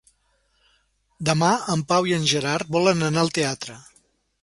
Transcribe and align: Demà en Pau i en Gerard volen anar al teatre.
Demà 1.29 1.51
en 1.75 1.85
Pau 1.93 2.09
i 2.13 2.17
en 2.19 2.27
Gerard 2.35 2.75
volen 2.79 3.13
anar 3.13 3.27
al 3.27 3.35
teatre. 3.41 3.83